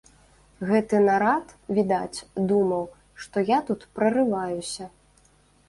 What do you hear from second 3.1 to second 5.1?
што я тут прарываюся.